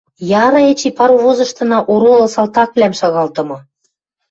[0.45, 3.57] Яра эче, паровозыштына оролы салтаквлӓм шагалтымы.